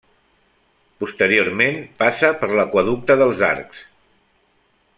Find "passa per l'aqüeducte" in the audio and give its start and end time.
1.99-3.19